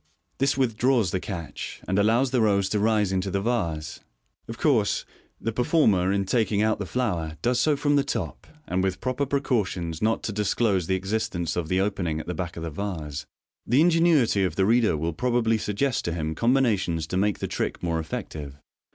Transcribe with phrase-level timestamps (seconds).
[0.39, 3.99] This withdraws the catch, and allows the rose to rise into the vase.
[4.47, 5.05] Of course,
[5.39, 9.27] the performer in taking out the flower does so from the top, and with proper
[9.27, 11.79] precautions not to disclose the existence of the.
[11.79, 13.27] opening at the back of the vase.
[13.67, 17.47] The ingenuity of the reader will probably suggest to him com binations to make the
[17.47, 18.57] trick more effective.